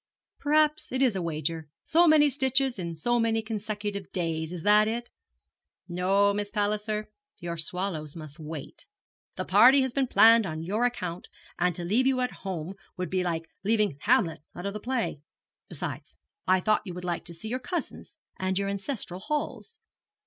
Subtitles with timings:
[0.39, 4.87] Perhaps it is a wager so many stitches in so many consecutive days is that
[4.87, 5.11] it?
[5.87, 8.87] No, Miss Palliser, your swallows must wait.
[9.35, 11.27] The party has been planned on your account,
[11.59, 15.21] and to leave you at home would be like leaving Hamlet out of the play.
[15.69, 16.15] Besides,
[16.47, 19.77] I thought you would like to see your cousins and your ancestral halls.'